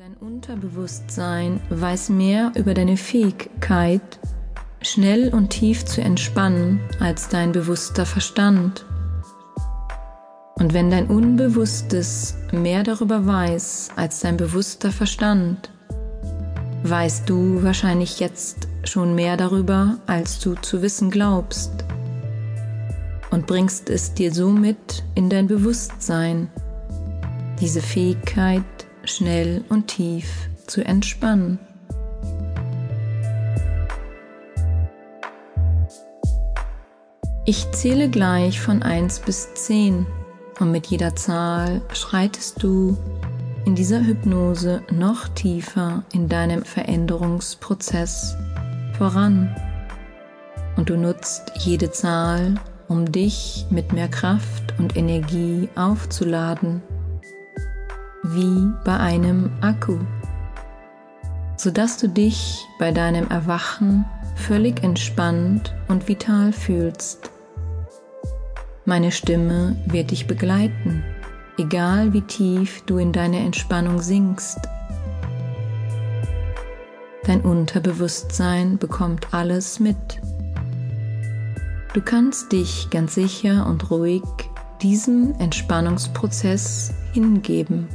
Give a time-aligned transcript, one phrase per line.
[0.00, 4.00] Dein Unterbewusstsein weiß mehr über deine Fähigkeit,
[4.80, 8.86] schnell und tief zu entspannen als dein bewusster Verstand.
[10.54, 15.70] Und wenn dein Unbewusstes mehr darüber weiß als dein bewusster Verstand,
[16.84, 21.72] weißt du wahrscheinlich jetzt schon mehr darüber, als du zu wissen glaubst
[23.30, 26.48] und bringst es dir somit in dein Bewusstsein,
[27.60, 28.64] diese Fähigkeit
[29.10, 31.58] schnell und tief zu entspannen.
[37.44, 40.06] Ich zähle gleich von 1 bis 10
[40.60, 42.96] und mit jeder Zahl schreitest du
[43.64, 48.36] in dieser Hypnose noch tiefer in deinem Veränderungsprozess
[48.96, 49.54] voran.
[50.76, 52.54] Und du nutzt jede Zahl,
[52.88, 56.82] um dich mit mehr Kraft und Energie aufzuladen
[58.22, 59.98] wie bei einem Akku,
[61.56, 64.04] sodass du dich bei deinem Erwachen
[64.36, 67.30] völlig entspannt und vital fühlst.
[68.84, 71.04] Meine Stimme wird dich begleiten,
[71.58, 74.58] egal wie tief du in deine Entspannung sinkst.
[77.24, 80.20] Dein Unterbewusstsein bekommt alles mit.
[81.92, 84.22] Du kannst dich ganz sicher und ruhig
[84.80, 87.88] diesem Entspannungsprozess hingeben.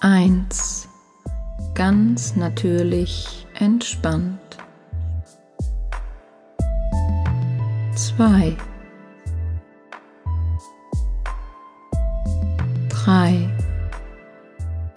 [0.00, 0.88] Eins,
[1.74, 4.38] ganz natürlich entspannt.
[7.94, 8.54] Zwei,
[12.90, 13.48] drei,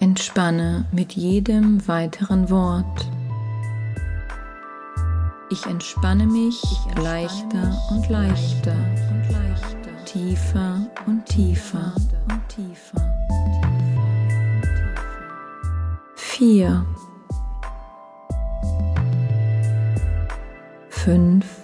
[0.00, 3.10] entspanne mit jedem weiteren Wort.
[5.50, 6.62] Ich entspanne mich
[7.02, 8.76] leichter und leichter
[9.10, 11.94] und leichter, tiefer und tiefer
[12.28, 13.09] und tiefer.
[16.40, 16.86] Vier,
[20.88, 21.60] fünf,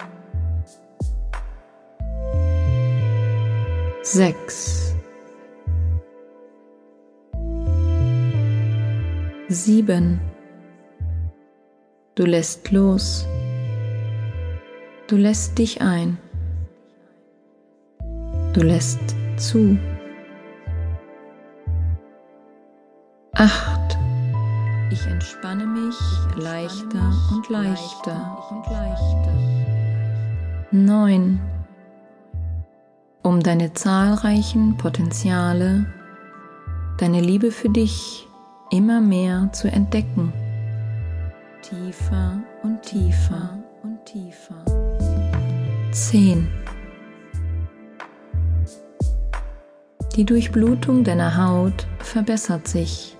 [4.03, 4.95] sechs,
[9.49, 10.21] sieben.
[12.13, 13.25] Du lässt los.
[15.07, 16.19] Du lässt dich ein.
[18.53, 18.99] Du lässt
[19.37, 19.75] zu.
[23.33, 23.76] Acht.
[25.07, 25.95] Ich entspanne mich
[26.35, 29.33] leichter und leichter und leichter.
[30.71, 31.39] Neun.
[33.23, 35.85] Um deine zahlreichen Potenziale,
[36.97, 38.27] deine Liebe für dich
[38.69, 40.33] immer mehr zu entdecken.
[41.61, 44.65] Tiefer und tiefer und tiefer.
[45.91, 46.49] Zehn.
[50.17, 53.16] Die Durchblutung deiner Haut verbessert sich.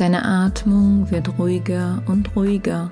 [0.00, 2.90] Deine Atmung wird ruhiger und ruhiger.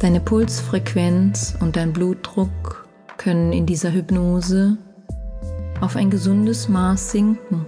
[0.00, 2.86] Deine Pulsfrequenz und dein Blutdruck
[3.16, 4.76] können in dieser Hypnose
[5.80, 7.64] auf ein gesundes Maß sinken.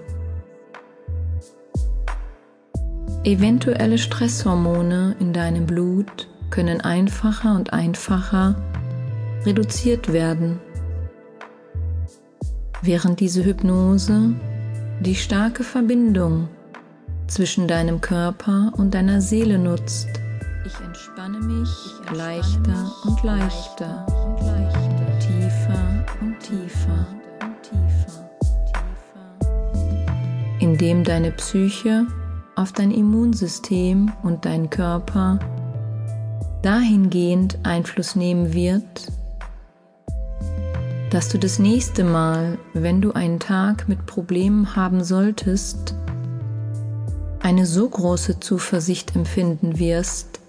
[3.24, 8.54] Eventuelle Stresshormone in deinem Blut können einfacher und einfacher
[9.46, 10.60] reduziert werden,
[12.82, 14.34] während diese Hypnose
[15.00, 16.48] die starke Verbindung
[17.28, 20.08] zwischen deinem Körper und deiner Seele nutzt.
[20.66, 21.68] Ich entspanne mich
[22.12, 27.06] leichter und leichter und leichter, tiefer und tiefer
[27.40, 28.30] und tiefer,
[30.58, 32.06] indem deine Psyche
[32.56, 35.38] auf dein Immunsystem und deinen Körper
[36.62, 39.12] dahingehend Einfluss nehmen wird,
[41.10, 45.94] dass du das nächste Mal, wenn du einen Tag mit Problemen haben solltest,
[47.40, 50.40] eine so große Zuversicht empfinden wirst,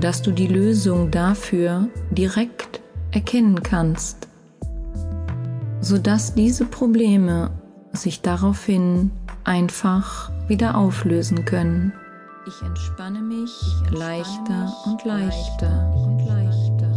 [0.00, 2.80] dass du die Lösung dafür direkt
[3.12, 4.26] erkennen kannst,
[5.80, 7.50] sodass diese Probleme
[7.92, 9.10] sich daraufhin
[9.44, 11.92] einfach wieder auflösen können.
[12.46, 13.52] Ich entspanne mich
[13.90, 16.21] leichter und leichter und leichter,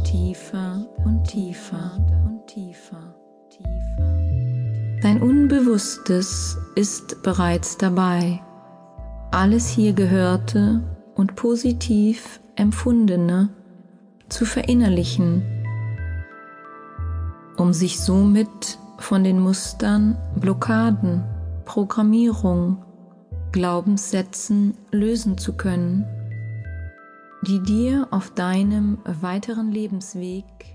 [0.06, 1.92] tiefer und tiefer
[2.56, 3.14] tiefer,
[3.50, 5.00] tiefer.
[5.02, 8.42] Dein Unbewusstes ist bereits dabei,
[9.32, 10.82] alles hier Gehörte
[11.16, 13.50] und positiv Empfundene
[14.30, 15.44] zu verinnerlichen,
[17.58, 21.24] um sich somit von den Mustern, Blockaden,
[21.66, 22.84] Programmierung,
[23.52, 26.06] Glaubenssätzen lösen zu können,
[27.46, 30.75] die dir auf deinem weiteren Lebensweg